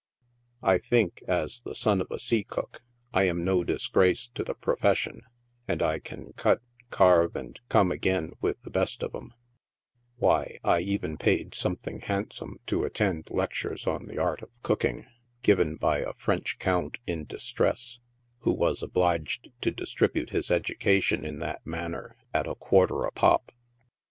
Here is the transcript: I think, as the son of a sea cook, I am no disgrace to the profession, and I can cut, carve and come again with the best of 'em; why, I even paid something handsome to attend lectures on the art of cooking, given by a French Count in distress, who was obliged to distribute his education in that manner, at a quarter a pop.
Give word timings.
I 0.63 0.79
think, 0.79 1.21
as 1.27 1.61
the 1.61 1.75
son 1.75 2.01
of 2.01 2.09
a 2.09 2.17
sea 2.17 2.43
cook, 2.43 2.81
I 3.13 3.25
am 3.25 3.43
no 3.45 3.63
disgrace 3.63 4.27
to 4.29 4.43
the 4.43 4.55
profession, 4.55 5.21
and 5.67 5.83
I 5.83 5.99
can 5.99 6.33
cut, 6.33 6.63
carve 6.89 7.35
and 7.35 7.59
come 7.69 7.91
again 7.91 8.31
with 8.41 8.59
the 8.63 8.71
best 8.71 9.03
of 9.03 9.13
'em; 9.13 9.35
why, 10.15 10.57
I 10.63 10.79
even 10.79 11.17
paid 11.19 11.53
something 11.53 11.99
handsome 11.99 12.57
to 12.65 12.83
attend 12.83 13.27
lectures 13.29 13.85
on 13.85 14.07
the 14.07 14.17
art 14.17 14.41
of 14.41 14.49
cooking, 14.63 15.05
given 15.43 15.75
by 15.75 15.99
a 15.99 16.13
French 16.15 16.57
Count 16.57 16.97
in 17.05 17.25
distress, 17.25 17.99
who 18.39 18.53
was 18.53 18.81
obliged 18.81 19.49
to 19.61 19.69
distribute 19.69 20.31
his 20.31 20.49
education 20.49 21.23
in 21.23 21.37
that 21.41 21.63
manner, 21.63 22.17
at 22.33 22.47
a 22.47 22.55
quarter 22.55 23.03
a 23.03 23.11
pop. 23.11 23.51